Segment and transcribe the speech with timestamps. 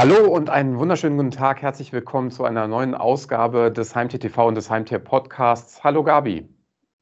[0.00, 1.60] Hallo und einen wunderschönen guten Tag.
[1.60, 5.84] Herzlich willkommen zu einer neuen Ausgabe des Heimtier TV und des Heimtier Podcasts.
[5.84, 6.48] Hallo Gabi.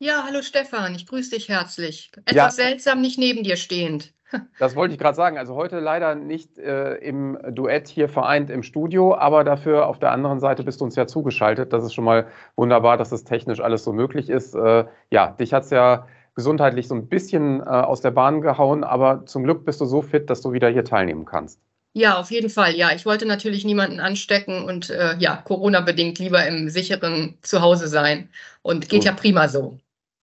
[0.01, 2.11] Ja, hallo Stefan, ich grüße dich herzlich.
[2.25, 2.51] Etwas ja.
[2.51, 4.15] seltsam, nicht neben dir stehend.
[4.59, 5.39] Das wollte ich gerade sagen.
[5.39, 10.11] Also heute leider nicht äh, im Duett hier vereint im Studio, aber dafür auf der
[10.11, 11.73] anderen Seite bist du uns ja zugeschaltet.
[11.73, 12.27] Das ist schon mal
[12.57, 14.57] wunderbar, dass es technisch alles so möglich ist.
[14.57, 18.83] Äh, ja, dich hat es ja gesundheitlich so ein bisschen äh, aus der Bahn gehauen,
[18.83, 21.61] aber zum Glück bist du so fit, dass du wieder hier teilnehmen kannst.
[21.99, 22.77] Ja, auf jeden Fall.
[22.77, 28.29] Ja, ich wollte natürlich niemanden anstecken und äh, ja, Corona-bedingt lieber im sicheren Zuhause sein.
[28.63, 29.09] Und geht so.
[29.09, 29.79] ja prima so.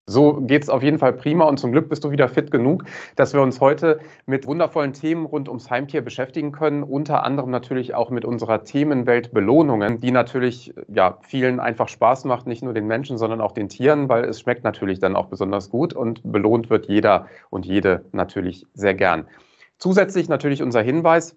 [0.06, 2.84] So geht es auf jeden Fall prima und zum Glück bist du wieder fit genug,
[3.16, 6.82] dass wir uns heute mit wundervollen Themen rund ums Heimtier beschäftigen können.
[6.82, 12.46] Unter anderem natürlich auch mit unserer Themenwelt Belohnungen, die natürlich ja, vielen einfach Spaß macht,
[12.46, 15.68] nicht nur den Menschen, sondern auch den Tieren, weil es schmeckt natürlich dann auch besonders
[15.68, 19.26] gut und belohnt wird jeder und jede natürlich sehr gern.
[19.76, 21.36] Zusätzlich natürlich unser Hinweis,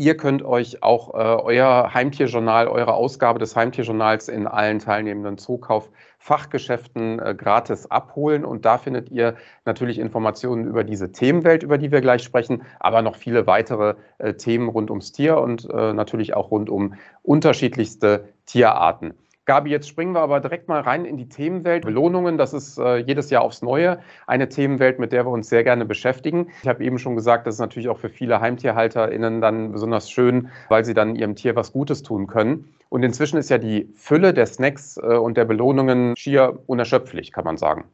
[0.00, 7.18] Ihr könnt euch auch äh, euer Heimtierjournal, eure Ausgabe des Heimtierjournals in allen teilnehmenden Zukauf-Fachgeschäften
[7.18, 8.46] äh, gratis abholen.
[8.46, 9.34] Und da findet ihr
[9.66, 14.32] natürlich Informationen über diese Themenwelt, über die wir gleich sprechen, aber noch viele weitere äh,
[14.32, 19.12] Themen rund ums Tier und äh, natürlich auch rund um unterschiedlichste Tierarten.
[19.46, 21.84] Gabi, jetzt springen wir aber direkt mal rein in die Themenwelt.
[21.84, 25.64] Belohnungen, das ist äh, jedes Jahr aufs Neue eine Themenwelt, mit der wir uns sehr
[25.64, 26.48] gerne beschäftigen.
[26.62, 30.50] Ich habe eben schon gesagt, das ist natürlich auch für viele HeimtierhalterInnen dann besonders schön,
[30.68, 32.74] weil sie dann ihrem Tier was Gutes tun können.
[32.90, 37.44] Und inzwischen ist ja die Fülle der Snacks äh, und der Belohnungen schier unerschöpflich, kann
[37.44, 37.84] man sagen.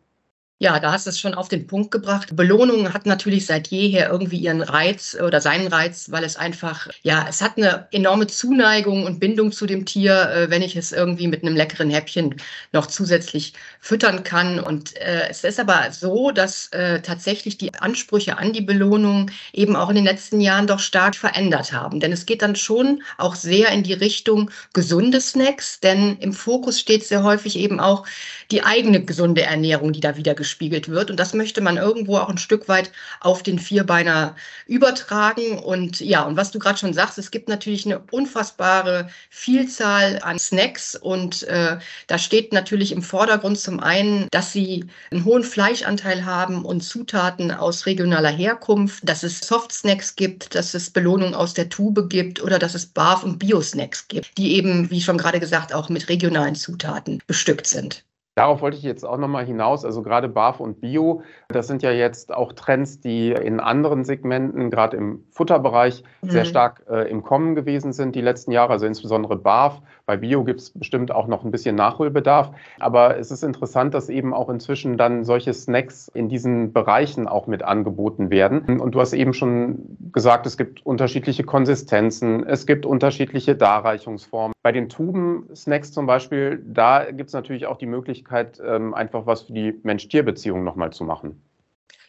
[0.59, 2.35] Ja, da hast du es schon auf den Punkt gebracht.
[2.35, 7.27] Belohnung hat natürlich seit jeher irgendwie ihren Reiz oder seinen Reiz, weil es einfach, ja,
[7.29, 11.29] es hat eine enorme Zuneigung und Bindung zu dem Tier, äh, wenn ich es irgendwie
[11.29, 12.37] mit einem leckeren Häppchen
[12.73, 14.59] noch zusätzlich füttern kann.
[14.59, 19.77] Und äh, es ist aber so, dass äh, tatsächlich die Ansprüche an die Belohnung eben
[19.77, 22.01] auch in den letzten Jahren doch stark verändert haben.
[22.01, 26.81] Denn es geht dann schon auch sehr in die Richtung gesunde Snacks, denn im Fokus
[26.81, 28.07] steht sehr häufig eben auch
[28.51, 31.11] die eigene gesunde Ernährung, die da wieder gespiegelt wird.
[31.11, 34.37] Und das möchte man irgendwo auch ein Stück weit auf den Vierbeiner
[34.67, 35.59] übertragen.
[35.59, 40.39] Und ja, und was du gerade schon sagst, es gibt natürlich eine unfassbare Vielzahl an
[40.39, 40.95] Snacks.
[40.95, 46.65] Und äh, da steht natürlich im Vordergrund zum einen, dass sie einen hohen Fleischanteil haben
[46.65, 52.09] und Zutaten aus regionaler Herkunft, dass es Soft-Snacks gibt, dass es Belohnung aus der Tube
[52.09, 55.89] gibt oder dass es Barf- und Bio-Snacks gibt, die eben, wie schon gerade gesagt, auch
[55.89, 58.06] mit regionalen Zutaten bestückt sind.
[58.37, 59.87] Darauf wollte ich jetzt auch nochmal hinaus.
[59.87, 64.71] Also gerade BAF und Bio, das sind ja jetzt auch Trends, die in anderen Segmenten,
[64.71, 66.29] gerade im Futterbereich, mhm.
[66.29, 68.75] sehr stark äh, im Kommen gewesen sind die letzten Jahre.
[68.75, 69.81] Also insbesondere BAF.
[70.05, 72.51] Bei Bio gibt es bestimmt auch noch ein bisschen Nachholbedarf.
[72.79, 77.47] Aber es ist interessant, dass eben auch inzwischen dann solche Snacks in diesen Bereichen auch
[77.47, 78.81] mit angeboten werden.
[78.81, 84.53] Und du hast eben schon gesagt, es gibt unterschiedliche Konsistenzen, es gibt unterschiedliche Darreichungsformen.
[84.63, 88.26] Bei den Tuben-Snacks zum Beispiel, da gibt es natürlich auch die Möglichkeit,
[88.65, 91.41] ähm, einfach was für die Mensch-Tier-Beziehung nochmal zu machen.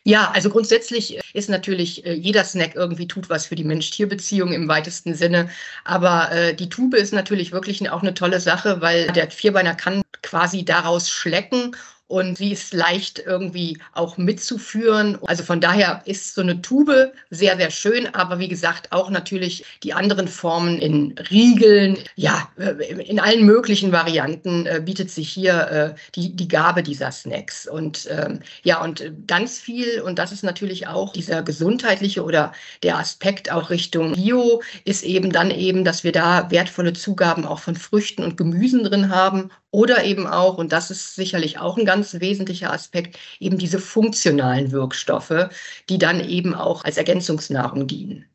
[0.04, 4.70] Ja, also grundsätzlich ist natürlich äh, jeder Snack irgendwie tut was für die Mensch-Tier-Beziehung im
[4.70, 5.50] weitesten Sinne.
[5.84, 10.02] Aber äh, die Tube ist natürlich wirklich auch eine tolle Sache, weil der Vierbeiner kann
[10.22, 11.76] quasi daraus schlecken
[12.08, 15.18] und sie ist leicht irgendwie auch mitzuführen.
[15.26, 19.66] Also von daher ist so eine Tube sehr, sehr schön, aber wie gesagt, auch natürlich
[19.84, 22.50] die anderen Formen in Riegeln, ja,
[23.06, 27.68] in allen möglichen Varianten äh, bietet sich hier äh, die, die Gabe dieser Snacks.
[27.68, 32.54] Und ähm, ja, und ganz viel, und das ist natürlich auch dieser gesundheitliche oder
[32.84, 37.60] der Aspekt auch Richtung Bio, ist eben dann eben, dass wir da wertvolle Zugaben auch
[37.60, 41.86] von Früchten und Gemüsen drin haben oder eben auch, und das ist sicherlich auch ein
[41.86, 45.50] ganz wesentlicher Aspekt, eben diese funktionalen Wirkstoffe,
[45.88, 48.26] die dann eben auch als Ergänzungsnahrung dienen.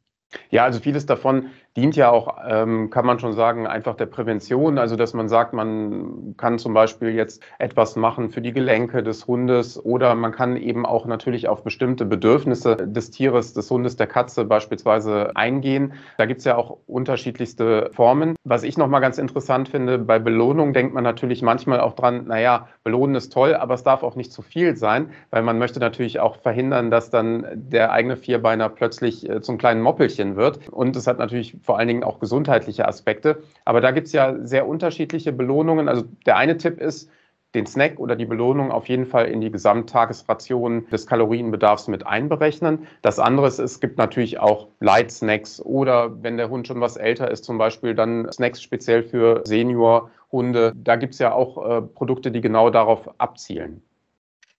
[0.51, 4.79] Ja, also vieles davon dient ja auch, ähm, kann man schon sagen, einfach der Prävention.
[4.79, 9.27] Also, dass man sagt, man kann zum Beispiel jetzt etwas machen für die Gelenke des
[9.27, 14.07] Hundes oder man kann eben auch natürlich auf bestimmte Bedürfnisse des Tieres, des Hundes, der
[14.07, 15.95] Katze beispielsweise eingehen.
[16.19, 18.37] Da gibt's ja auch unterschiedlichste Formen.
[18.45, 22.69] Was ich nochmal ganz interessant finde, bei Belohnung denkt man natürlich manchmal auch dran, naja,
[22.85, 26.21] belohnen ist toll, aber es darf auch nicht zu viel sein, weil man möchte natürlich
[26.21, 30.69] auch verhindern, dass dann der eigene Vierbeiner plötzlich äh, zum kleinen Moppelchen wird.
[30.69, 33.43] Und es hat natürlich vor allen Dingen auch gesundheitliche Aspekte.
[33.65, 35.89] Aber da gibt es ja sehr unterschiedliche Belohnungen.
[35.89, 37.11] Also der eine Tipp ist,
[37.55, 42.87] den Snack oder die Belohnung auf jeden Fall in die Gesamttagesration des Kalorienbedarfs mit einberechnen.
[43.03, 46.97] Das andere ist, es gibt natürlich auch Light Snacks oder wenn der Hund schon was
[46.97, 50.73] älter ist, zum Beispiel dann Snacks speziell für Seniorhunde.
[50.75, 53.83] Da gibt es ja auch äh, Produkte, die genau darauf abzielen.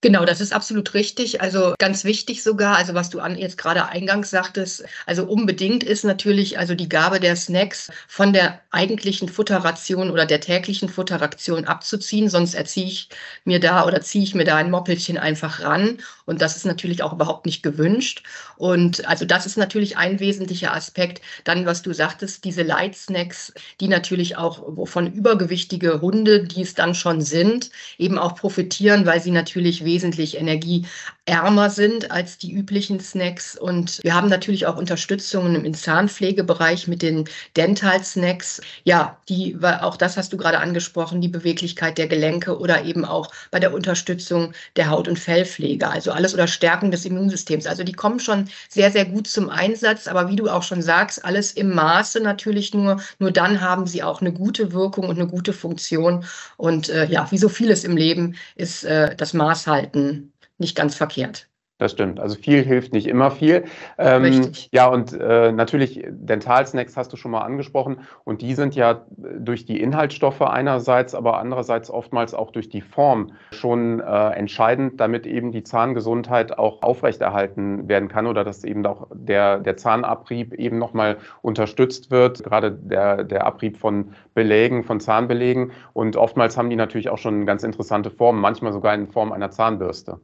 [0.04, 1.40] Genau, das ist absolut richtig.
[1.40, 6.04] Also ganz wichtig sogar, also was du an jetzt gerade eingangs sagtest, also unbedingt ist
[6.04, 12.28] natürlich also die Gabe der Snacks von der eigentlichen Futterration oder der täglichen Futterration abzuziehen,
[12.28, 13.08] sonst erziehe ich
[13.46, 15.96] mir da oder ziehe ich mir da ein Moppelchen einfach ran
[16.26, 18.24] und das ist natürlich auch überhaupt nicht gewünscht.
[18.56, 21.22] Und also das ist natürlich ein wesentlicher Aspekt.
[21.44, 26.74] Dann, was du sagtest, diese Light Snacks, die natürlich auch wovon übergewichtige Hunde, die es
[26.74, 30.86] dann schon sind, eben auch profitieren, weil sie natürlich wesentlich wesentlich Energie
[31.26, 33.56] energieärmer sind als die üblichen Snacks.
[33.56, 37.24] Und wir haben natürlich auch Unterstützungen im Zahnpflegebereich mit den
[37.56, 38.60] Dental Snacks.
[38.84, 43.30] Ja, die, auch das hast du gerade angesprochen, die Beweglichkeit der Gelenke oder eben auch
[43.50, 45.88] bei der Unterstützung der Haut- und Fellpflege.
[45.88, 47.66] Also alles oder Stärkung des Immunsystems.
[47.66, 50.08] Also die kommen schon sehr, sehr gut zum Einsatz.
[50.08, 53.00] Aber wie du auch schon sagst, alles im Maße natürlich nur.
[53.18, 56.24] Nur dann haben sie auch eine gute Wirkung und eine gute Funktion.
[56.56, 60.76] Und äh, ja, wie so vieles im Leben ist äh, das Maß halt halten nicht
[60.76, 61.48] ganz verkehrt.
[61.78, 62.20] Das stimmt.
[62.20, 63.64] Also viel hilft nicht immer viel.
[63.98, 67.98] Ähm, ja, und äh, natürlich Dentalsnacks hast du schon mal angesprochen.
[68.22, 73.32] Und die sind ja durch die Inhaltsstoffe einerseits, aber andererseits oftmals auch durch die Form
[73.50, 79.08] schon äh, entscheidend, damit eben die Zahngesundheit auch aufrechterhalten werden kann oder dass eben auch
[79.12, 82.44] der, der Zahnabrieb eben nochmal unterstützt wird.
[82.44, 85.72] Gerade der, der Abrieb von Belägen, von Zahnbelägen.
[85.92, 89.50] Und oftmals haben die natürlich auch schon ganz interessante Formen, manchmal sogar in Form einer
[89.50, 90.20] Zahnbürste.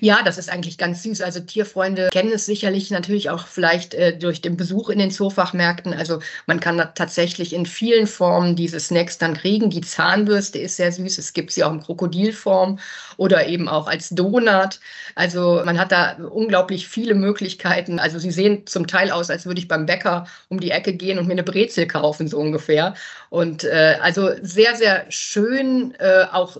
[0.00, 1.20] Ja, das ist eigentlich ganz süß.
[1.20, 5.94] Also Tierfreunde kennen es sicherlich natürlich auch vielleicht äh, durch den Besuch in den Zoofachmärkten.
[5.94, 9.70] Also man kann tatsächlich in vielen Formen diese Snacks dann kriegen.
[9.70, 11.18] Die Zahnbürste ist sehr süß.
[11.18, 12.80] Es gibt sie auch in Krokodilform
[13.16, 14.80] oder eben auch als Donut.
[15.14, 18.00] Also man hat da unglaublich viele Möglichkeiten.
[18.00, 21.16] Also sie sehen zum Teil aus, als würde ich beim Bäcker um die Ecke gehen
[21.20, 22.94] und mir eine Brezel kaufen, so ungefähr.
[23.30, 26.56] Und äh, also sehr, sehr schön, äh, auch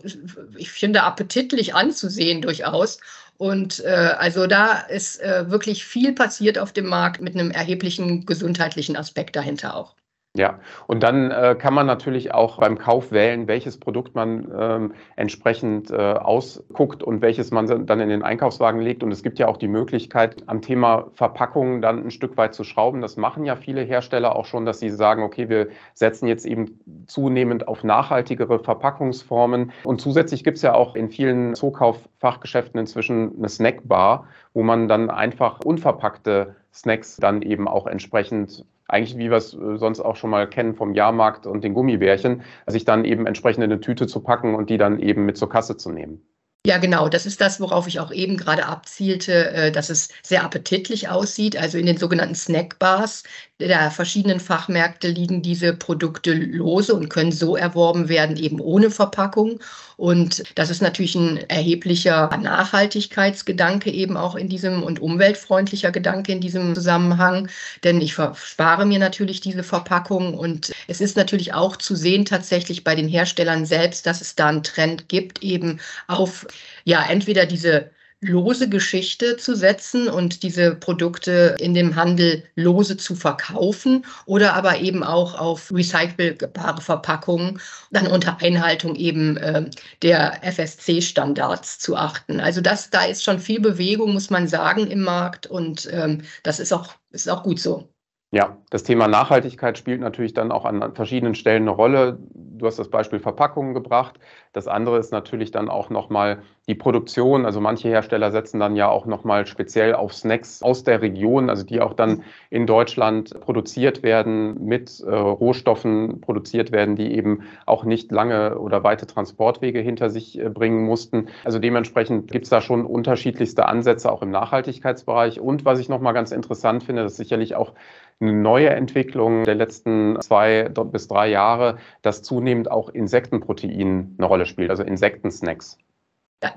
[0.56, 2.98] ich finde appetitlich anzusehen durchaus.
[3.38, 8.24] Und äh, also da ist äh, wirklich viel passiert auf dem Markt mit einem erheblichen
[8.26, 9.94] gesundheitlichen Aspekt dahinter auch.
[10.36, 14.94] Ja, und dann äh, kann man natürlich auch beim Kauf wählen, welches Produkt man ähm,
[15.16, 19.02] entsprechend äh, ausguckt und welches man dann in den Einkaufswagen legt.
[19.02, 22.64] Und es gibt ja auch die Möglichkeit, am Thema Verpackungen dann ein Stück weit zu
[22.64, 23.00] schrauben.
[23.00, 26.78] Das machen ja viele Hersteller auch schon, dass sie sagen, okay, wir setzen jetzt eben
[27.06, 29.72] zunehmend auf nachhaltigere Verpackungsformen.
[29.84, 35.08] Und zusätzlich gibt es ja auch in vielen Zookauffachgeschäften inzwischen eine Snackbar, wo man dann
[35.08, 40.30] einfach unverpackte Snacks dann eben auch entsprechend eigentlich wie wir es äh, sonst auch schon
[40.30, 44.20] mal kennen vom Jahrmarkt und den Gummibärchen, sich dann eben entsprechend in eine Tüte zu
[44.20, 46.22] packen und die dann eben mit zur Kasse zu nehmen.
[46.66, 47.08] Ja, genau.
[47.08, 51.56] Das ist das, worauf ich auch eben gerade abzielte, äh, dass es sehr appetitlich aussieht.
[51.56, 53.22] Also in den sogenannten Snackbars
[53.58, 59.60] der verschiedenen Fachmärkte liegen diese Produkte lose und können so erworben werden, eben ohne Verpackung.
[59.96, 66.40] Und das ist natürlich ein erheblicher Nachhaltigkeitsgedanke eben auch in diesem und umweltfreundlicher Gedanke in
[66.42, 67.48] diesem Zusammenhang.
[67.82, 72.84] Denn ich spare mir natürlich diese Verpackung und es ist natürlich auch zu sehen tatsächlich
[72.84, 76.46] bei den Herstellern selbst, dass es da einen Trend gibt, eben auf
[76.84, 77.90] ja entweder diese
[78.20, 84.78] lose Geschichte zu setzen und diese Produkte in dem Handel lose zu verkaufen oder aber
[84.78, 87.60] eben auch auf recycelbare Verpackungen,
[87.90, 89.68] dann unter Einhaltung eben äh,
[90.02, 92.40] der FSC-Standards zu achten.
[92.40, 96.58] Also das, da ist schon viel Bewegung, muss man sagen, im Markt und ähm, das
[96.60, 97.88] ist auch, ist auch gut so.
[98.32, 102.18] Ja, das Thema Nachhaltigkeit spielt natürlich dann auch an verschiedenen Stellen eine Rolle.
[102.34, 104.18] Du hast das Beispiel Verpackungen gebracht.
[104.52, 107.46] Das andere ist natürlich dann auch nochmal die Produktion.
[107.46, 111.62] Also manche Hersteller setzen dann ja auch nochmal speziell auf Snacks aus der Region, also
[111.62, 117.84] die auch dann in Deutschland produziert werden, mit äh, Rohstoffen produziert werden, die eben auch
[117.84, 121.28] nicht lange oder weite Transportwege hinter sich äh, bringen mussten.
[121.44, 125.38] Also dementsprechend gibt es da schon unterschiedlichste Ansätze auch im Nachhaltigkeitsbereich.
[125.38, 127.72] Und was ich nochmal ganz interessant finde, das ist sicherlich auch
[128.20, 134.46] eine neue Entwicklung der letzten zwei bis drei Jahre, dass zunehmend auch Insektenprotein eine Rolle
[134.46, 135.78] spielt, also Insektensnacks.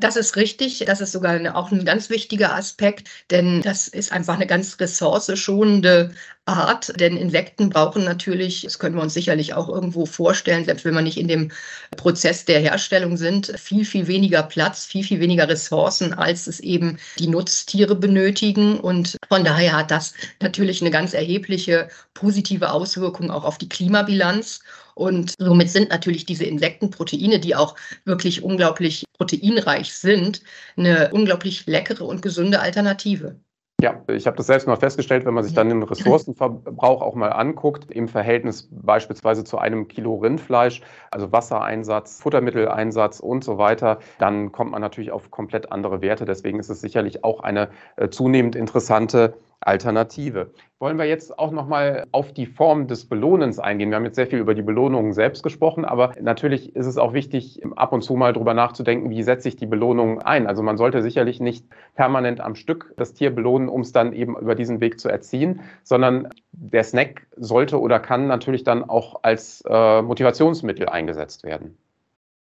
[0.02, 0.84] Das ist richtig.
[0.86, 6.14] Das ist sogar auch ein ganz wichtiger Aspekt, denn das ist einfach eine ganz ressourceschonende
[6.46, 7.00] Art.
[7.00, 11.02] Denn Insekten brauchen natürlich, das können wir uns sicherlich auch irgendwo vorstellen, selbst wenn wir
[11.02, 11.52] nicht in dem
[11.96, 16.98] Prozess der Herstellung sind, viel, viel weniger Platz, viel, viel weniger Ressourcen, als es eben
[17.18, 18.82] die Nutztiere benötigen.
[18.82, 24.60] Und von daher hat das natürlich eine ganz erhebliche positive Auswirkung auch auf die Klimabilanz.
[25.00, 30.42] Und somit sind natürlich diese Insektenproteine, die auch wirklich unglaublich proteinreich sind,
[30.76, 33.40] eine unglaublich leckere und gesunde Alternative.
[33.82, 37.30] Ja, ich habe das selbst mal festgestellt, wenn man sich dann den Ressourcenverbrauch auch mal
[37.30, 44.52] anguckt, im Verhältnis beispielsweise zu einem Kilo Rindfleisch, also Wassereinsatz, Futtermitteleinsatz und so weiter, dann
[44.52, 46.26] kommt man natürlich auf komplett andere Werte.
[46.26, 50.52] Deswegen ist es sicherlich auch eine äh, zunehmend interessante Alternative.
[50.80, 53.90] Wollen wir jetzt auch noch mal auf die Form des Belohnens eingehen?
[53.90, 57.14] Wir haben jetzt sehr viel über die Belohnungen selbst gesprochen, aber natürlich ist es auch
[57.14, 60.48] wichtig, ab und zu mal drüber nachzudenken, wie setze ich die Belohnung ein?
[60.48, 64.38] Also man sollte sicherlich nicht permanent am Stück das Tier belohnen, um es dann eben
[64.38, 69.62] über diesen Weg zu erziehen, sondern der Snack sollte oder kann natürlich dann auch als
[69.68, 71.78] äh, Motivationsmittel eingesetzt werden.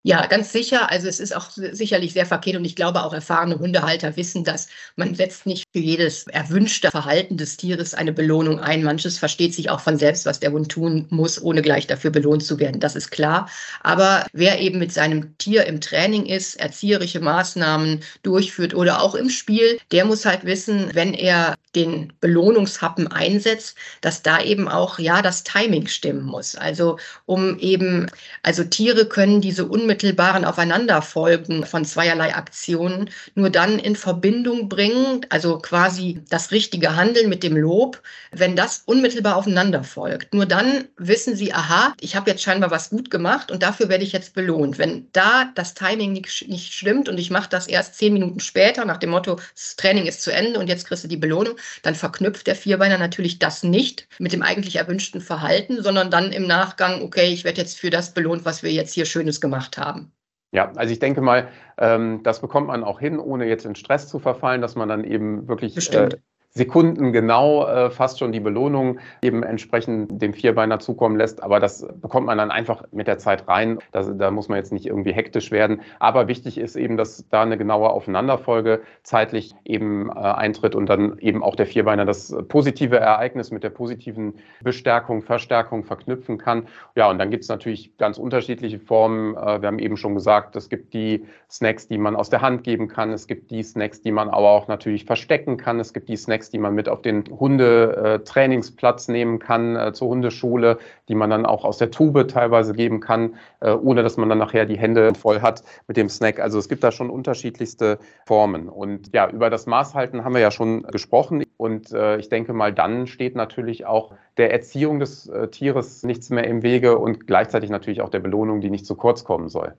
[0.03, 0.89] Ja, ganz sicher.
[0.89, 4.69] Also es ist auch sicherlich sehr verkehrt und ich glaube auch erfahrene Hundehalter wissen das.
[4.95, 8.85] Man setzt nicht für jedes erwünschte Verhalten des Tieres eine Belohnung ein.
[8.85, 12.45] Manches versteht sich auch von selbst, was der Hund tun muss, ohne gleich dafür belohnt
[12.45, 12.81] zu werden.
[12.81, 13.51] Das ist klar.
[13.83, 19.29] Aber wer eben mit seinem Tier im Training ist, erzieherische Maßnahmen durchführt oder auch im
[19.29, 25.23] Spiel, der muss halt wissen, wenn er den Belohnungshappen einsetzt, dass da eben auch ja
[25.23, 26.55] das Timing stimmen muss.
[26.55, 28.07] Also um eben,
[28.43, 35.25] also Tiere können diese unmittelbare unmittelbaren Aufeinanderfolgen von zweierlei Aktionen nur dann in Verbindung bringen,
[35.29, 40.35] also quasi das richtige Handeln mit dem Lob, wenn das unmittelbar aufeinander folgt.
[40.35, 44.05] Nur dann wissen sie, aha, ich habe jetzt scheinbar was gut gemacht und dafür werde
[44.05, 44.79] ich jetzt belohnt.
[44.79, 48.85] Wenn da das Timing nicht, nicht stimmt und ich mache das erst zehn Minuten später
[48.85, 51.95] nach dem Motto, das Training ist zu Ende und jetzt kriegst du die Belohnung, dann
[51.95, 57.03] verknüpft der Vierbeiner natürlich das nicht mit dem eigentlich erwünschten Verhalten, sondern dann im Nachgang,
[57.03, 60.13] okay, ich werde jetzt für das belohnt, was wir jetzt hier Schönes gemacht haben.
[60.53, 64.09] Ja, also ich denke mal, ähm, das bekommt man auch hin, ohne jetzt in Stress
[64.09, 66.09] zu verfallen, dass man dann eben wirklich äh,
[66.57, 71.43] Sekunden genau äh, fast schon die Belohnung eben entsprechend dem Vierbeiner zukommen lässt.
[71.43, 73.79] Aber das bekommt man dann einfach mit der Zeit rein.
[73.93, 75.83] Das, da muss man jetzt nicht irgendwie hektisch werden.
[75.99, 81.19] Aber wichtig ist eben, dass da eine genaue Aufeinanderfolge zeitlich eben äh, eintritt und dann
[81.19, 86.69] eben auch der Vierbeiner das positive Ereignis mit der positiven Bestärkung, Verstärkung verknüpfen kann.
[86.95, 89.37] Ja, und dann gibt es natürlich ganz unterschiedliche Formen.
[89.37, 92.65] Äh, wir haben eben schon gesagt, es gibt die Snacks, die man aus der Hand
[92.65, 93.13] geben kann.
[93.13, 95.79] Es gibt die Snacks, die man aber auch natürlich verstecken kann.
[95.81, 100.09] Es gibt die Snacks, Snacks, die man mit auf den Hundetrainingsplatz nehmen kann, äh, zur
[100.09, 104.29] Hundeschule, die man dann auch aus der Tube teilweise geben kann, äh, ohne dass man
[104.29, 106.41] dann nachher die Hände voll hat mit dem Snack.
[106.41, 108.69] Also es gibt da schon unterschiedlichste Formen.
[108.69, 111.45] Und ja, über das Maßhalten haben wir ja schon gesprochen.
[111.57, 116.47] Und äh, ich denke mal, dann steht natürlich auch der Erziehung des Tieres nichts mehr
[116.47, 119.75] im Wege und gleichzeitig natürlich auch der Belohnung, die nicht zu kurz kommen soll.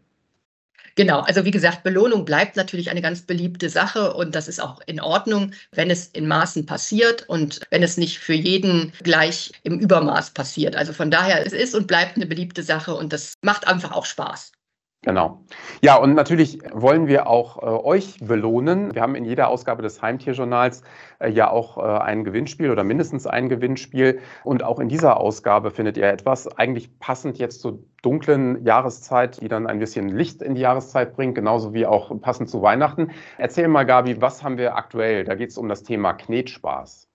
[0.98, 4.82] Genau, also wie gesagt, Belohnung bleibt natürlich eine ganz beliebte Sache und das ist auch
[4.88, 9.80] in Ordnung, wenn es in Maßen passiert und wenn es nicht für jeden gleich im
[9.80, 10.76] Übermaß passiert.
[10.76, 14.06] Also von daher, es ist und bleibt eine beliebte Sache und das macht einfach auch
[14.08, 14.54] Spaß.
[15.04, 15.44] Genau.
[15.82, 18.96] Ja, und natürlich wollen wir auch äh, euch belohnen.
[18.96, 20.82] Wir haben in jeder Ausgabe des Heimtierjournals
[21.20, 24.20] äh, ja auch äh, ein Gewinnspiel oder mindestens ein Gewinnspiel.
[24.44, 29.48] Und auch in dieser Ausgabe findet ihr etwas eigentlich passend jetzt zur dunklen Jahreszeit, die
[29.48, 33.12] dann ein bisschen Licht in die Jahreszeit bringt, genauso wie auch passend zu Weihnachten.
[33.38, 35.26] Erzähl mal, Gabi, was haben wir aktuell?
[35.26, 37.07] Da geht es um das Thema Knetspaß.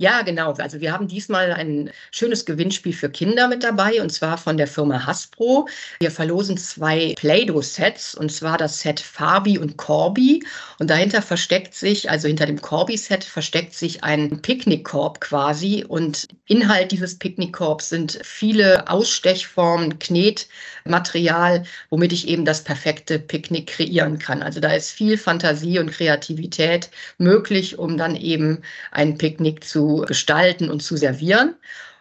[0.00, 0.52] Ja, genau.
[0.52, 4.68] Also wir haben diesmal ein schönes Gewinnspiel für Kinder mit dabei und zwar von der
[4.68, 5.68] Firma Hasbro.
[5.98, 10.44] Wir verlosen zwei Play-Doh-Sets und zwar das Set Farbi und Corby
[10.78, 16.92] und dahinter versteckt sich, also hinter dem Corby-Set versteckt sich ein Picknickkorb quasi und Inhalt
[16.92, 24.44] dieses Picknickkorbs sind viele Ausstechformen, Knetmaterial, womit ich eben das perfekte Picknick kreieren kann.
[24.44, 26.88] Also da ist viel Fantasie und Kreativität
[27.18, 28.62] möglich, um dann eben
[28.92, 31.56] ein Picknick zu gestalten und zu servieren.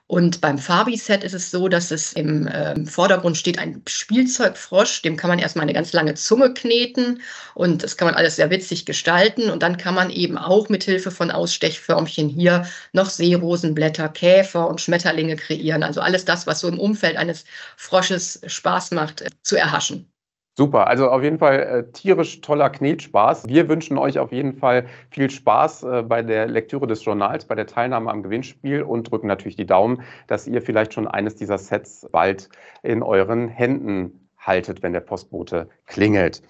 [0.09, 5.17] Und beim Fabi-Set ist es so, dass es im äh, Vordergrund steht ein Spielzeugfrosch, dem
[5.17, 7.21] kann man erstmal eine ganz lange Zunge kneten
[7.55, 9.49] und das kann man alles sehr witzig gestalten.
[9.49, 14.79] Und dann kann man eben auch mit Hilfe von Ausstechförmchen hier noch Seerosenblätter, Käfer und
[14.79, 15.83] Schmetterlinge kreieren.
[15.83, 17.43] Also alles das, was so im Umfeld eines
[17.75, 20.09] Frosches Spaß macht, äh, zu erhaschen.
[20.59, 23.47] Super, also auf jeden Fall äh, tierisch toller Knetspaß.
[23.47, 27.53] Wir wünschen euch auf jeden Fall viel Spaß äh, bei der Lektüre des Journals, bei
[27.53, 31.59] der Teilnahme am Gewinnspiel und drücken natürlich die Daumen, dass ihr vielleicht schon eines dieser
[31.59, 32.49] Sets bald
[32.81, 36.41] in euren Händen haltet, wenn der Postbote klingelt.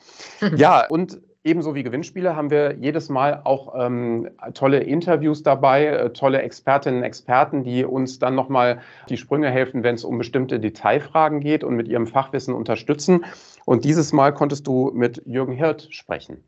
[0.55, 6.09] Ja, und Ebenso wie Gewinnspiele haben wir jedes Mal auch ähm, tolle Interviews dabei, äh,
[6.09, 10.59] tolle Expertinnen und Experten, die uns dann nochmal die Sprünge helfen, wenn es um bestimmte
[10.59, 13.23] Detailfragen geht und mit ihrem Fachwissen unterstützen.
[13.63, 16.43] Und dieses Mal konntest du mit Jürgen Hirt sprechen.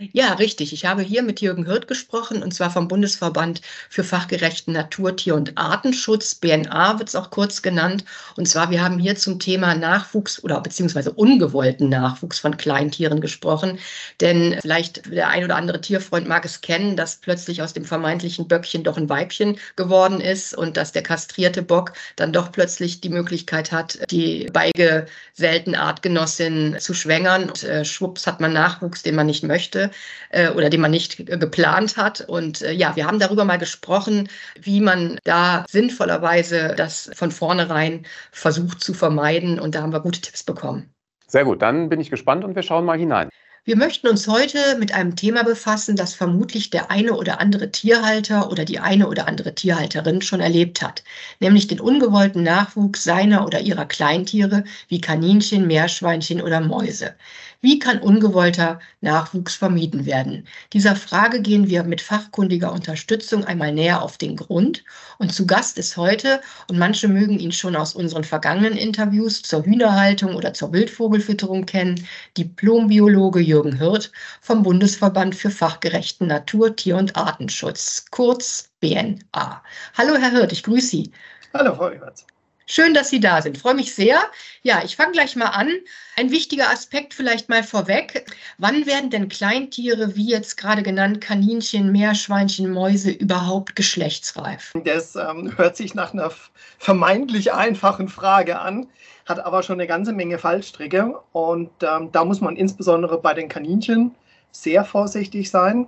[0.00, 0.72] Ja, richtig.
[0.72, 5.34] Ich habe hier mit Jürgen Hirt gesprochen, und zwar vom Bundesverband für fachgerechten Natur-, Tier-
[5.34, 6.36] und Artenschutz.
[6.36, 8.04] BNA wird es auch kurz genannt.
[8.36, 13.80] Und zwar, wir haben hier zum Thema Nachwuchs oder beziehungsweise ungewollten Nachwuchs von Kleintieren gesprochen.
[14.20, 18.46] Denn vielleicht der ein oder andere Tierfreund mag es kennen, dass plötzlich aus dem vermeintlichen
[18.46, 23.08] Böckchen doch ein Weibchen geworden ist und dass der kastrierte Bock dann doch plötzlich die
[23.08, 27.48] Möglichkeit hat, die beigesellten Artgenossin zu schwängern.
[27.48, 29.87] Und äh, schwupps hat man Nachwuchs, den man nicht möchte
[30.30, 32.20] äh, oder den man nicht geplant hat.
[32.20, 34.28] Und äh, ja, wir haben darüber mal gesprochen,
[34.60, 39.58] wie man da sinnvollerweise das von vornherein versucht zu vermeiden.
[39.58, 40.90] Und da haben wir gute Tipps bekommen.
[41.26, 43.28] Sehr gut, dann bin ich gespannt und wir schauen mal hinein.
[43.68, 48.50] Wir möchten uns heute mit einem Thema befassen, das vermutlich der eine oder andere Tierhalter
[48.50, 51.04] oder die eine oder andere Tierhalterin schon erlebt hat,
[51.38, 57.14] nämlich den ungewollten Nachwuchs seiner oder ihrer Kleintiere wie Kaninchen, Meerschweinchen oder Mäuse.
[57.60, 60.46] Wie kann ungewollter Nachwuchs vermieden werden?
[60.72, 64.84] Dieser Frage gehen wir mit fachkundiger Unterstützung einmal näher auf den Grund.
[65.18, 69.64] Und zu Gast ist heute, und manche mögen ihn schon aus unseren vergangenen Interviews zur
[69.64, 72.06] Hühnerhaltung oder zur Wildvogelfütterung kennen,
[72.36, 79.62] Diplombiologe Jürgen Hirt vom Bundesverband für fachgerechten Natur-, Tier- und Artenschutz, kurz BNA.
[79.96, 81.12] Hallo, Herr Hirt, ich grüße Sie.
[81.52, 82.26] Hallo, Frau Eberts.
[82.70, 83.56] Schön, dass Sie da sind.
[83.56, 84.20] Freue mich sehr.
[84.62, 85.70] Ja, ich fange gleich mal an.
[86.16, 88.26] Ein wichtiger Aspekt vielleicht mal vorweg.
[88.58, 94.72] Wann werden denn Kleintiere, wie jetzt gerade genannt, Kaninchen, Meerschweinchen, Mäuse überhaupt geschlechtsreif?
[94.84, 96.30] Das ähm, hört sich nach einer
[96.78, 98.86] vermeintlich einfachen Frage an,
[99.24, 101.18] hat aber schon eine ganze Menge Fallstricke.
[101.32, 104.14] Und ähm, da muss man insbesondere bei den Kaninchen
[104.52, 105.86] sehr vorsichtig sein,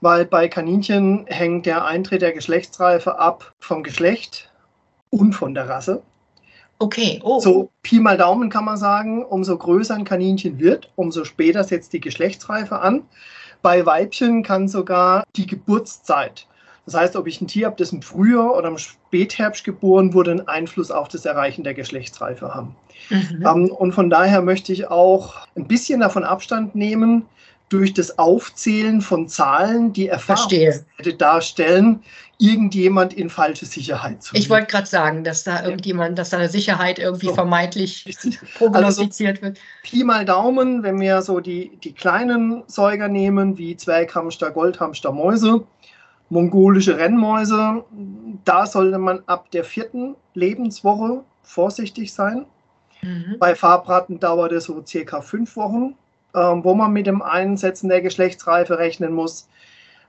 [0.00, 4.50] weil bei Kaninchen hängt der Eintritt der Geschlechtsreife ab vom Geschlecht
[5.10, 6.02] und von der Rasse.
[6.78, 7.20] Okay.
[7.22, 7.40] Oh.
[7.40, 11.92] So Pi mal Daumen kann man sagen, umso größer ein Kaninchen wird, umso später setzt
[11.92, 13.02] die Geschlechtsreife an.
[13.62, 16.46] Bei Weibchen kann sogar die Geburtszeit,
[16.86, 20.32] das heißt, ob ich ein Tier habe, das im Frühjahr oder im Spätherbst geboren wurde,
[20.32, 22.76] einen Einfluss auf das Erreichen der Geschlechtsreife haben.
[23.08, 23.46] Mhm.
[23.46, 27.24] Um, ähm, und von daher möchte ich auch ein bisschen davon Abstand nehmen,
[27.68, 32.02] durch das Aufzählen von Zahlen, die Erfahrungswerte darstellen,
[32.38, 34.42] irgendjemand in falsche Sicherheit zu bringen.
[34.42, 37.34] Ich wollte gerade sagen, dass da irgendjemand, dass da eine Sicherheit irgendwie so.
[37.34, 38.04] vermeintlich
[38.58, 39.58] prognostiziert also, wird.
[39.82, 45.64] Pi mal Daumen, wenn wir so die, die kleinen Säuger nehmen, wie Zwerghamster, Goldhamster, Mäuse,
[46.28, 47.84] mongolische Rennmäuse,
[48.44, 52.46] da sollte man ab der vierten Lebenswoche vorsichtig sein.
[53.02, 53.36] Mhm.
[53.38, 55.94] Bei Farbratten dauert es so circa fünf Wochen
[56.34, 59.48] ähm, wo man mit dem Einsetzen der Geschlechtsreife rechnen muss.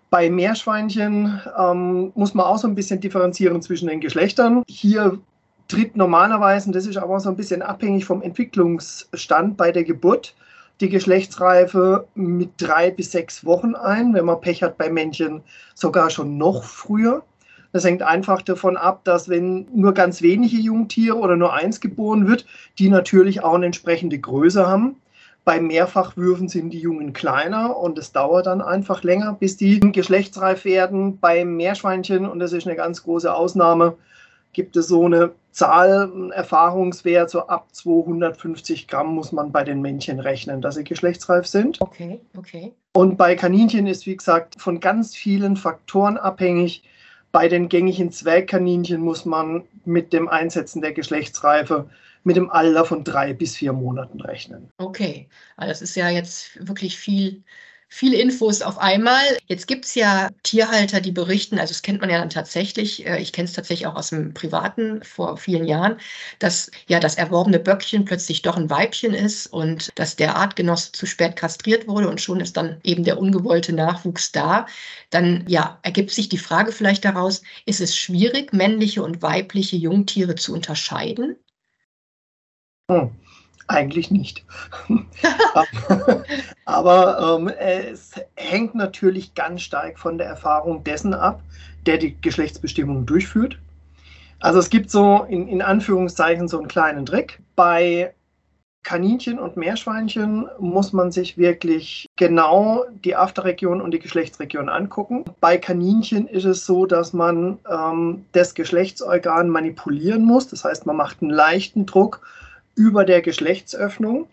[0.09, 4.63] Bei Meerschweinchen ähm, muss man auch so ein bisschen differenzieren zwischen den Geschlechtern.
[4.67, 5.19] Hier
[5.67, 10.35] tritt normalerweise, und das ist aber so ein bisschen abhängig vom Entwicklungsstand bei der Geburt,
[10.79, 14.13] die Geschlechtsreife mit drei bis sechs Wochen ein.
[14.13, 15.41] Wenn man Pech hat bei Männchen
[15.73, 17.23] sogar schon noch früher.
[17.71, 22.27] Das hängt einfach davon ab, dass wenn nur ganz wenige Jungtiere oder nur eins geboren
[22.27, 22.45] wird,
[22.79, 24.95] die natürlich auch eine entsprechende Größe haben.
[25.45, 30.65] Bei Mehrfachwürfen sind die Jungen kleiner und es dauert dann einfach länger, bis die geschlechtsreif
[30.65, 31.19] werden.
[31.19, 33.95] Bei Meerschweinchen, und das ist eine ganz große Ausnahme,
[34.53, 39.81] gibt es so eine Zahl, einen Erfahrungswert, so ab 250 Gramm muss man bei den
[39.81, 41.79] Männchen rechnen, dass sie geschlechtsreif sind.
[41.79, 42.73] Okay, okay.
[42.93, 46.84] Und bei Kaninchen ist, wie gesagt, von ganz vielen Faktoren abhängig.
[47.31, 51.88] Bei den gängigen Zwergkaninchen muss man mit dem Einsetzen der Geschlechtsreife
[52.25, 54.71] mit dem Alter von drei bis vier Monaten rechnen.
[54.77, 57.43] Okay, also das ist ja jetzt wirklich viel,
[57.88, 59.23] viele Infos auf einmal.
[59.47, 63.21] Jetzt gibt es ja Tierhalter, die berichten, also das kennt man ja dann tatsächlich, äh,
[63.21, 65.97] ich kenne es tatsächlich auch aus dem Privaten vor vielen Jahren,
[66.39, 71.05] dass ja das erworbene Böckchen plötzlich doch ein Weibchen ist und dass der Artgenosse zu
[71.05, 74.65] spät kastriert wurde und schon ist dann eben der ungewollte Nachwuchs da.
[75.11, 80.35] Dann ja, ergibt sich die Frage vielleicht daraus, ist es schwierig, männliche und weibliche Jungtiere
[80.35, 81.38] zu unterscheiden?
[82.91, 83.09] Hm,
[83.67, 84.45] eigentlich nicht.
[86.65, 91.41] Aber ähm, es hängt natürlich ganz stark von der Erfahrung dessen ab,
[91.87, 93.57] der die Geschlechtsbestimmung durchführt.
[94.39, 97.39] Also es gibt so in, in Anführungszeichen so einen kleinen Trick.
[97.55, 98.13] Bei
[98.83, 105.25] Kaninchen und Meerschweinchen muss man sich wirklich genau die Afterregion und die Geschlechtsregion angucken.
[105.39, 110.49] Bei Kaninchen ist es so, dass man ähm, das Geschlechtsorgan manipulieren muss.
[110.49, 112.21] Das heißt, man macht einen leichten Druck
[112.75, 114.27] über der Geschlechtsöffnung.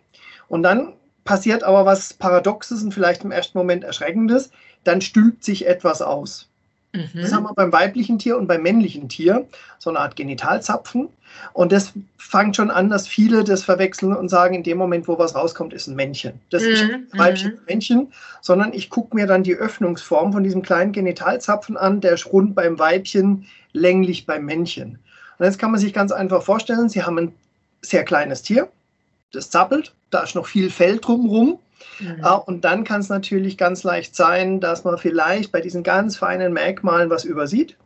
[0.48, 0.92] Und dann
[1.24, 4.50] passiert aber was Paradoxes und vielleicht im ersten Moment Erschreckendes.
[4.84, 6.48] Dann stülpt sich etwas aus.
[6.92, 7.08] Mhm.
[7.14, 9.46] Das haben wir beim weiblichen Tier und beim männlichen Tier,
[9.78, 11.08] so eine Art Genitalzapfen.
[11.54, 15.18] Und das fängt schon an, dass viele das verwechseln und sagen, in dem Moment, wo
[15.18, 16.34] was rauskommt, ist ein Männchen.
[16.50, 16.68] Das mhm.
[16.68, 17.60] ist ein Weibchen, mhm.
[17.66, 22.26] Männchen, sondern ich gucke mir dann die Öffnungsform von diesem kleinen Genitalzapfen an, der ist
[22.26, 24.98] rund beim Weibchen, länglich beim Männchen.
[25.38, 27.32] Und jetzt kann man sich ganz einfach vorstellen, Sie haben ein
[27.82, 28.68] sehr kleines Tier,
[29.32, 31.58] das zappelt, da ist noch viel Fell drumherum.
[31.98, 32.24] Mhm.
[32.24, 36.16] Uh, und dann kann es natürlich ganz leicht sein, dass man vielleicht bei diesen ganz
[36.16, 37.76] feinen Merkmalen was übersieht.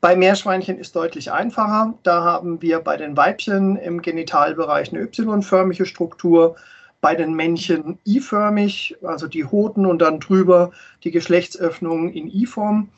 [0.00, 1.94] Bei Meerschweinchen ist deutlich einfacher.
[2.02, 6.56] Da haben wir bei den Weibchen im Genitalbereich eine Y-förmige Struktur,
[7.00, 10.70] bei den Männchen I-förmig, also die Hoden und dann drüber
[11.04, 12.88] die Geschlechtsöffnung in I-Form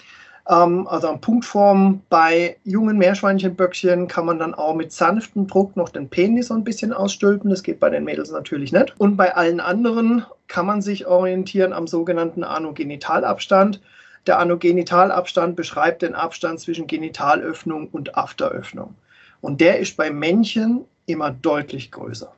[0.49, 2.03] ähm, also an Punktform.
[2.09, 6.65] Bei jungen Meerschweinchenböckchen kann man dann auch mit sanftem Druck noch den Penis so ein
[6.65, 7.51] bisschen ausstülpen.
[7.51, 8.99] Das geht bei den Mädels natürlich nicht.
[8.99, 13.81] Und bei allen anderen kann man sich orientieren am sogenannten Anogenitalabstand.
[14.27, 18.95] Der Anogenitalabstand beschreibt den Abstand zwischen Genitalöffnung und Afteröffnung.
[19.41, 22.33] Und der ist bei Männchen immer deutlich größer,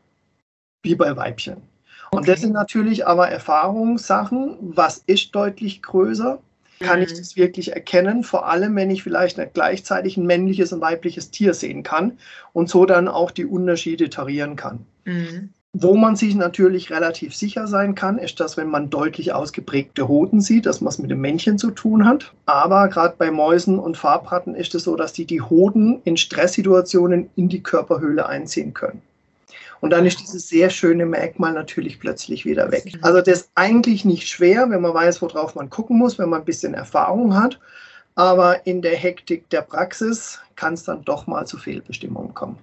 [0.82, 1.56] wie bei Weibchen.
[1.56, 2.16] Okay.
[2.16, 4.56] Und das sind natürlich aber Erfahrungssachen.
[4.60, 6.38] Was ist deutlich größer?
[6.80, 7.18] Kann ich mhm.
[7.18, 11.82] das wirklich erkennen, vor allem wenn ich vielleicht gleichzeitig ein männliches und weibliches Tier sehen
[11.82, 12.18] kann
[12.52, 14.86] und so dann auch die Unterschiede tarieren kann.
[15.04, 15.50] Mhm.
[15.76, 20.40] Wo man sich natürlich relativ sicher sein kann, ist, dass wenn man deutlich ausgeprägte Hoden
[20.40, 22.32] sieht, dass man es mit dem Männchen zu tun hat.
[22.46, 27.28] Aber gerade bei Mäusen und Farbratten ist es so, dass die die Hoden in Stresssituationen
[27.34, 29.02] in die Körperhöhle einziehen können.
[29.84, 32.94] Und dann ist dieses sehr schöne Merkmal natürlich plötzlich wieder weg.
[33.02, 36.40] Also das ist eigentlich nicht schwer, wenn man weiß, worauf man gucken muss, wenn man
[36.40, 37.60] ein bisschen Erfahrung hat.
[38.14, 42.56] Aber in der Hektik der Praxis kann es dann doch mal zu Fehlbestimmungen kommen.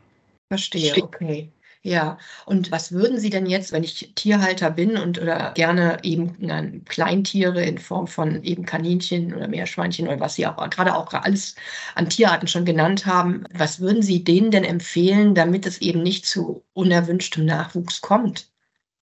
[0.49, 1.51] Verstehe, okay.
[1.83, 6.85] Ja, und was würden Sie denn jetzt, wenn ich Tierhalter bin und oder gerne eben
[6.85, 11.55] Kleintiere in Form von eben Kaninchen oder Meerschweinchen oder was Sie auch gerade auch alles
[11.95, 16.27] an Tierarten schon genannt haben, was würden Sie denen denn empfehlen, damit es eben nicht
[16.27, 18.51] zu unerwünschtem Nachwuchs kommt?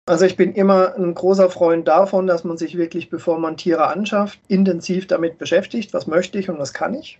[0.06, 3.88] Also ich bin immer ein großer Freund davon, dass man sich wirklich, bevor man Tiere
[3.88, 7.20] anschafft, intensiv damit beschäftigt, was möchte ich und was kann ich.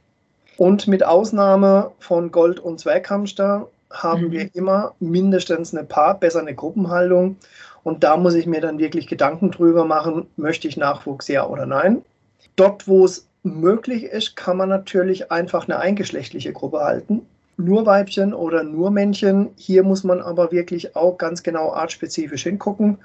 [0.58, 4.32] Und mit Ausnahme von Gold- und Zwerghamster haben mhm.
[4.32, 7.38] wir immer mindestens eine Paar, besser eine Gruppenhaltung.
[7.84, 11.66] Und da muss ich mir dann wirklich Gedanken drüber machen, möchte ich Nachwuchs ja oder
[11.66, 12.04] nein.
[12.56, 17.22] Dort, wo es möglich ist, kann man natürlich einfach eine eingeschlechtliche Gruppe halten.
[17.58, 19.50] Nur Weibchen oder nur Männchen.
[19.56, 22.98] Hier muss man aber wirklich auch ganz genau artspezifisch hingucken.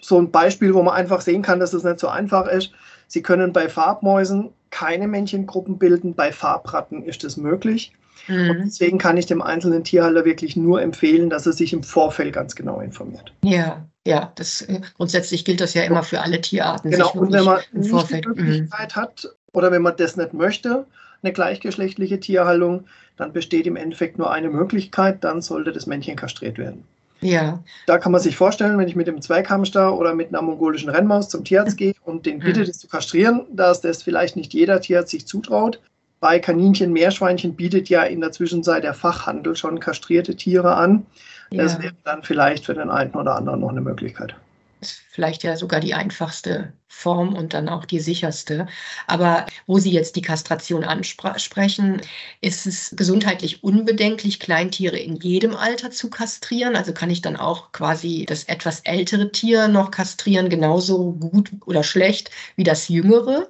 [0.00, 2.70] So ein Beispiel, wo man einfach sehen kann, dass es nicht so einfach ist.
[3.08, 7.92] Sie können bei Farbmäusen keine Männchengruppen bilden, bei Farbratten ist es möglich.
[8.26, 8.50] Mhm.
[8.50, 12.34] Und deswegen kann ich dem einzelnen Tierhalter wirklich nur empfehlen, dass er sich im Vorfeld
[12.34, 13.32] ganz genau informiert.
[13.42, 16.90] Ja, ja, das äh, grundsätzlich gilt das ja immer für alle Tierarten.
[16.90, 19.00] Genau, und wenn man im Vorfeld die Möglichkeit mhm.
[19.00, 20.86] hat oder wenn man das nicht möchte,
[21.22, 22.84] eine gleichgeschlechtliche Tierhaltung,
[23.16, 26.84] dann besteht im Endeffekt nur eine Möglichkeit, dann sollte das Männchen kastriert werden.
[27.20, 27.62] Ja.
[27.86, 31.28] Da kann man sich vorstellen, wenn ich mit dem Zweighamster oder mit einer mongolischen Rennmaus
[31.28, 32.66] zum Tierarzt gehe und den bitte, mhm.
[32.66, 35.80] das zu kastrieren, dass das vielleicht nicht jeder Tierarzt sich zutraut,
[36.20, 41.06] bei Kaninchen, Meerschweinchen bietet ja in der Zwischenzeit der Fachhandel schon kastrierte Tiere an.
[41.50, 41.62] Ja.
[41.64, 44.34] Das wäre dann vielleicht für den einen oder anderen noch eine Möglichkeit.
[44.80, 48.66] Das ist vielleicht ja sogar die einfachste Form und dann auch die sicherste.
[49.06, 52.00] Aber wo Sie jetzt die Kastration ansprechen,
[52.40, 56.76] ist es gesundheitlich unbedenklich, Kleintiere in jedem Alter zu kastrieren?
[56.76, 61.82] Also kann ich dann auch quasi das etwas ältere Tier noch kastrieren, genauso gut oder
[61.82, 63.48] schlecht wie das jüngere?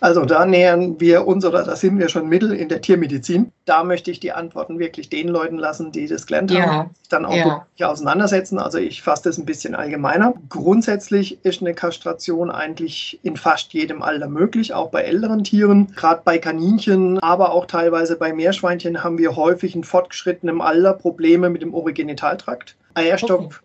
[0.00, 3.52] Also da nähern wir uns oder da sind wir schon mittel in der Tiermedizin.
[3.64, 6.66] Da möchte ich die Antworten wirklich den Leuten lassen, die das gelernt ja.
[6.66, 7.88] haben, dann auch ja.
[7.88, 8.58] auseinandersetzen.
[8.58, 10.34] Also ich fasse das ein bisschen allgemeiner.
[10.48, 15.92] Grundsätzlich ist eine Kastration eigentlich in fast jedem Alter möglich, auch bei älteren Tieren.
[15.96, 21.50] Gerade bei Kaninchen, aber auch teilweise bei Meerschweinchen haben wir häufig in fortgeschrittenem Alter Probleme
[21.50, 22.76] mit dem Origenitaltrakt.
[22.94, 23.56] Eierstock okay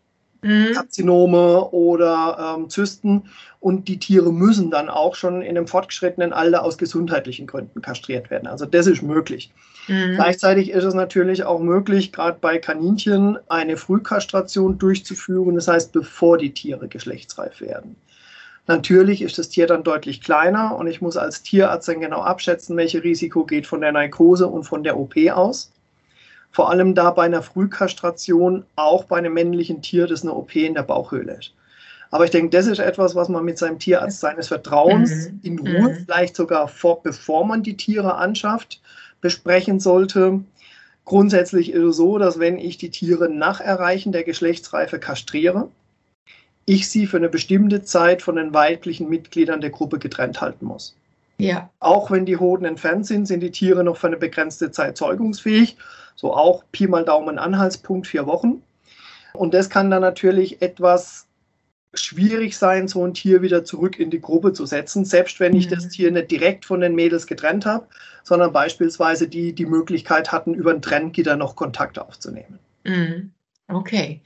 [0.41, 0.73] mhm.
[0.73, 3.23] Karzinome oder ähm, Zysten.
[3.59, 8.31] Und die Tiere müssen dann auch schon in einem fortgeschrittenen Alter aus gesundheitlichen Gründen kastriert
[8.31, 8.47] werden.
[8.47, 9.51] Also das ist möglich.
[9.87, 10.15] Mhm.
[10.15, 16.37] Gleichzeitig ist es natürlich auch möglich, gerade bei Kaninchen eine Frühkastration durchzuführen, das heißt, bevor
[16.37, 17.95] die Tiere geschlechtsreif werden.
[18.67, 22.77] Natürlich ist das Tier dann deutlich kleiner und ich muss als Tierarzt dann genau abschätzen,
[22.77, 25.71] welches Risiko geht von der Narkose und von der OP aus.
[26.51, 30.73] Vor allem da bei einer Frühkastration, auch bei einem männlichen Tier, das eine OP in
[30.73, 31.53] der Bauchhöhle ist.
[32.11, 35.39] Aber ich denke, das ist etwas, was man mit seinem Tierarzt seines Vertrauens mhm.
[35.43, 36.05] in Ruhe, mhm.
[36.05, 38.81] vielleicht sogar vor, bevor man die Tiere anschafft,
[39.21, 40.41] besprechen sollte.
[41.05, 45.69] Grundsätzlich ist es so, dass wenn ich die Tiere nach Erreichen der Geschlechtsreife kastriere,
[46.65, 50.95] ich sie für eine bestimmte Zeit von den weiblichen Mitgliedern der Gruppe getrennt halten muss.
[51.37, 51.69] Ja.
[51.79, 55.75] Auch wenn die Hoden entfernt sind, sind die Tiere noch für eine begrenzte Zeit zeugungsfähig.
[56.15, 58.61] So auch Pi mal Daumen Anhaltspunkt vier Wochen.
[59.33, 61.27] Und das kann dann natürlich etwas
[61.93, 65.67] schwierig sein, so ein Tier wieder zurück in die Gruppe zu setzen, selbst wenn ich
[65.67, 65.89] das mhm.
[65.89, 67.87] Tier nicht direkt von den Mädels getrennt habe,
[68.23, 72.59] sondern beispielsweise die die Möglichkeit hatten, über ein Trenngitter noch Kontakt aufzunehmen.
[72.85, 73.31] Mhm.
[73.67, 74.21] Okay.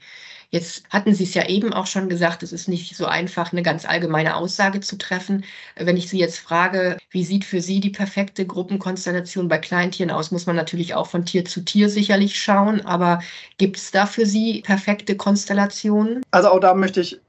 [0.50, 3.62] Jetzt hatten Sie es ja eben auch schon gesagt, es ist nicht so einfach, eine
[3.62, 5.44] ganz allgemeine Aussage zu treffen.
[5.76, 10.30] Wenn ich Sie jetzt frage, wie sieht für Sie die perfekte Gruppenkonstellation bei Kleintieren aus,
[10.30, 12.80] muss man natürlich auch von Tier zu Tier sicherlich schauen.
[12.86, 13.20] Aber
[13.58, 16.22] gibt es da für Sie perfekte Konstellationen?
[16.30, 17.20] Also auch da möchte ich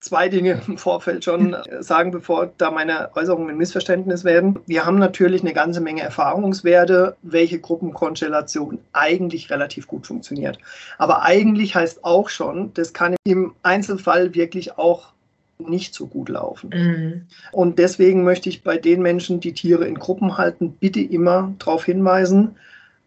[0.00, 4.58] zwei Dinge im Vorfeld schon äh, sagen, bevor da meine Äußerungen ein Missverständnis werden.
[4.66, 10.58] Wir haben natürlich eine ganze Menge Erfahrungswerte, welche Gruppenkonstellation eigentlich relativ gut funktioniert.
[10.98, 15.12] Aber eigentlich heißt auch schon, das kann im Einzelfall wirklich auch
[15.58, 16.70] nicht so gut laufen.
[16.72, 17.22] Mhm.
[17.50, 21.84] Und deswegen möchte ich bei den Menschen, die Tiere in Gruppen halten, bitte immer darauf
[21.84, 22.56] hinweisen,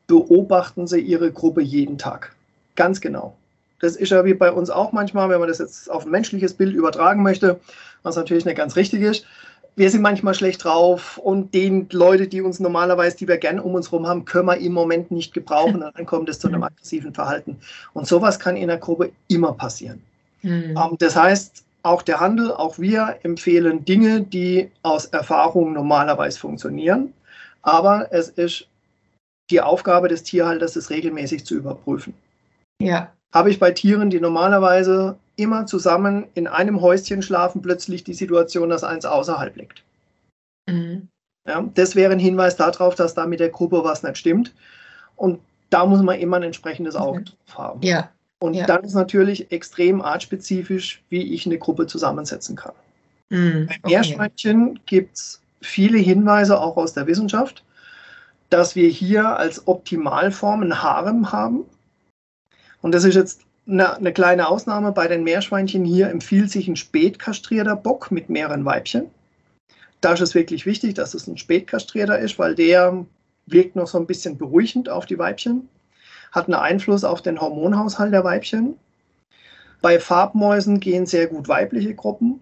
[0.08, 2.36] beobachten Sie Ihre Gruppe jeden Tag.
[2.76, 3.38] Ganz genau.
[3.82, 6.54] Das ist ja wie bei uns auch manchmal, wenn man das jetzt auf ein menschliches
[6.54, 7.60] Bild übertragen möchte,
[8.04, 9.26] was natürlich nicht ganz richtig ist.
[9.76, 13.74] Wir sind manchmal schlecht drauf und den Leute, die uns normalerweise, die wir gerne um
[13.74, 16.64] uns herum haben, können wir im Moment nicht gebrauchen und dann kommt es zu einem
[16.64, 17.58] aggressiven Verhalten.
[17.94, 20.02] Und sowas kann in der Gruppe immer passieren.
[20.44, 20.76] Mhm.
[21.00, 27.14] das heißt, auch der Handel, auch wir empfehlen Dinge, die aus Erfahrung normalerweise funktionieren.
[27.64, 28.68] Aber es ist
[29.50, 32.14] die Aufgabe des Tierhalters, es regelmäßig zu überprüfen.
[32.80, 38.14] Ja habe ich bei Tieren, die normalerweise immer zusammen in einem Häuschen schlafen, plötzlich die
[38.14, 39.84] Situation, dass eins außerhalb liegt.
[40.68, 41.08] Mhm.
[41.48, 44.54] Ja, das wäre ein Hinweis darauf, dass da mit der Gruppe was nicht stimmt.
[45.16, 45.40] Und
[45.70, 47.26] da muss man immer ein entsprechendes Auge mhm.
[47.26, 47.82] drauf haben.
[47.82, 48.10] Ja.
[48.40, 48.66] Und ja.
[48.66, 52.74] dann ist natürlich extrem artspezifisch, wie ich eine Gruppe zusammensetzen kann.
[53.30, 53.68] Mhm.
[53.68, 54.82] Bei Meerschweinchen okay.
[54.86, 57.64] gibt es viele Hinweise auch aus der Wissenschaft,
[58.50, 61.66] dass wir hier als Optimalform ein Harem haben.
[62.82, 64.92] Und das ist jetzt eine, eine, kleine Ausnahme.
[64.92, 69.06] Bei den Meerschweinchen hier empfiehlt sich ein spätkastrierter Bock mit mehreren Weibchen.
[70.02, 73.06] Da ist es wirklich wichtig, dass es ein spätkastrierter ist, weil der
[73.46, 75.70] wirkt noch so ein bisschen beruhigend auf die Weibchen,
[76.32, 78.76] hat einen Einfluss auf den Hormonhaushalt der Weibchen.
[79.82, 82.40] Bei Farbmäusen gehen sehr gut weibliche Gruppen.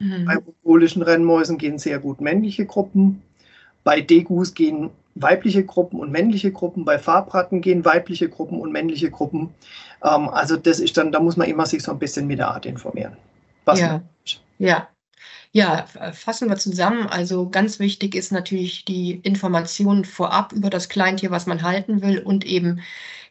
[0.00, 0.24] Mhm.
[0.26, 3.22] Bei mongolischen Rennmäusen gehen sehr gut männliche Gruppen.
[3.84, 6.84] Bei Degus gehen weibliche Gruppen und männliche Gruppen.
[6.84, 9.54] Bei Farbratten gehen weibliche Gruppen und männliche Gruppen.
[10.04, 12.48] Ähm, also das ist dann, da muss man immer sich so ein bisschen mit der
[12.48, 13.16] Art informieren.
[13.64, 14.02] Was ja.
[14.58, 14.88] ja.
[15.52, 17.06] Ja, fassen wir zusammen.
[17.06, 22.18] Also ganz wichtig ist natürlich die Information vorab über das Kleintier, was man halten will
[22.18, 22.80] und eben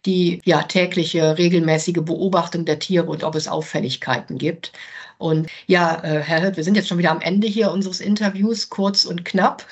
[0.06, 4.72] die ja, tägliche regelmäßige Beobachtung der Tiere und ob es Auffälligkeiten gibt.
[5.17, 8.69] Und ja, äh, Herr Hirt, wir sind jetzt schon wieder am Ende hier unseres Interviews,
[8.69, 9.65] kurz und knapp.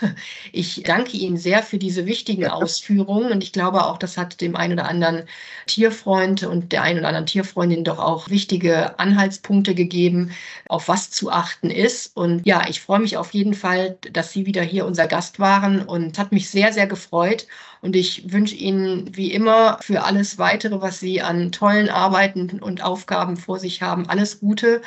[0.51, 4.55] Ich danke Ihnen sehr für diese wichtigen Ausführungen und ich glaube auch, das hat dem
[4.55, 5.23] einen oder anderen
[5.65, 10.31] Tierfreund und der einen oder anderen Tierfreundin doch auch wichtige Anhaltspunkte gegeben,
[10.67, 12.15] auf was zu achten ist.
[12.15, 15.81] Und ja, ich freue mich auf jeden Fall, dass Sie wieder hier unser Gast waren
[15.81, 17.47] und hat mich sehr, sehr gefreut.
[17.81, 22.84] Und ich wünsche Ihnen wie immer für alles weitere, was Sie an tollen Arbeiten und
[22.84, 24.81] Aufgaben vor sich haben, alles Gute.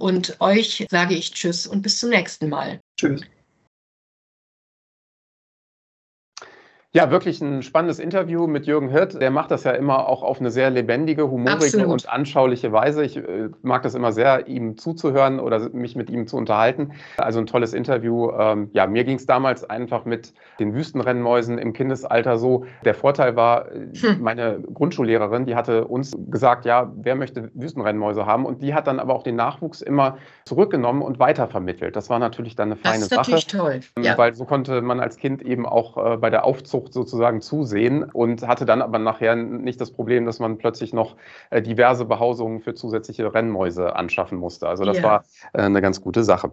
[0.00, 2.80] Und euch sage ich Tschüss und bis zum nächsten Mal.
[2.98, 3.20] Tschüss.
[6.92, 9.22] Ja, wirklich ein spannendes Interview mit Jürgen Hirt.
[9.22, 11.86] Der macht das ja immer auch auf eine sehr lebendige, humorige Absolut.
[11.86, 13.04] und anschauliche Weise.
[13.04, 16.90] Ich äh, mag das immer sehr, ihm zuzuhören oder mich mit ihm zu unterhalten.
[17.16, 18.32] Also ein tolles Interview.
[18.32, 22.64] Ähm, ja, mir ging es damals einfach mit den Wüstenrennmäusen im Kindesalter so.
[22.84, 24.20] Der Vorteil war, äh, hm.
[24.20, 28.44] meine Grundschullehrerin, die hatte uns gesagt, ja, wer möchte Wüstenrennmäuse haben?
[28.44, 31.94] Und die hat dann aber auch den Nachwuchs immer zurückgenommen und weitervermittelt.
[31.94, 33.14] Das war natürlich dann eine feine Sache.
[33.14, 33.80] Das ist natürlich toll.
[34.02, 34.18] Ja.
[34.18, 38.04] Weil so konnte man als Kind eben auch äh, bei der Aufzucht Aufzucht sozusagen zusehen
[38.04, 41.16] und hatte dann aber nachher nicht das Problem, dass man plötzlich noch
[41.50, 44.68] äh, diverse Behausungen für zusätzliche Rennmäuse anschaffen musste.
[44.68, 45.02] Also das ja.
[45.02, 46.52] war äh, eine ganz gute Sache.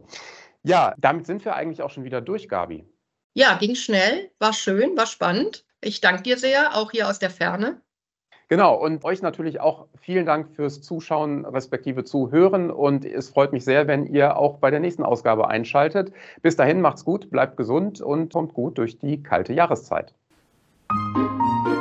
[0.64, 2.86] Ja, damit sind wir eigentlich auch schon wieder durch, Gabi.
[3.34, 5.66] Ja, ging schnell, war schön, war spannend.
[5.82, 7.82] Ich danke dir sehr, auch hier aus der Ferne.
[8.50, 12.72] Genau, und euch natürlich auch vielen Dank fürs Zuschauen respektive Zuhören.
[12.72, 16.14] Und es freut mich sehr, wenn ihr auch bei der nächsten Ausgabe einschaltet.
[16.42, 20.14] Bis dahin macht's gut, bleibt gesund und kommt gut durch die kalte Jahreszeit.
[20.90, 21.77] Música